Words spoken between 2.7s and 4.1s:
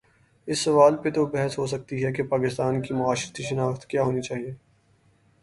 کی معاشرتی شناخت کیا